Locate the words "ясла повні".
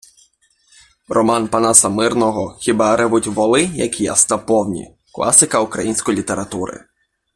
4.01-4.95